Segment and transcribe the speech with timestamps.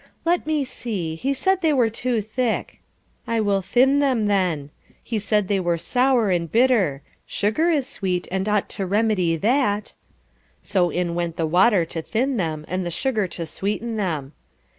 [0.25, 2.81] "Let me see, he said they were too thick;
[3.27, 4.71] I will thin them then.
[5.03, 9.93] He said they were sour and bitter; sugar is sweet and ought to remedy that."
[10.63, 14.33] So in went the water to thin them, and the sugar to sweeten them.